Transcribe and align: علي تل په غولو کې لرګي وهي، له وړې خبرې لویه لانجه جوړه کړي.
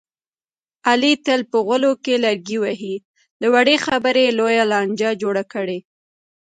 علي 0.89 1.13
تل 1.25 1.41
په 1.51 1.57
غولو 1.65 1.91
کې 2.03 2.15
لرګي 2.23 2.57
وهي، 2.63 2.95
له 3.41 3.47
وړې 3.53 3.75
خبرې 3.85 4.25
لویه 4.37 4.63
لانجه 4.71 5.09
جوړه 5.21 5.43
کړي. 5.53 5.79